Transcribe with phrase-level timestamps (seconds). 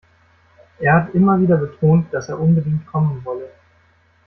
[0.79, 3.51] Er hat immer wieder betont, dass er unbedingt kommen wolle.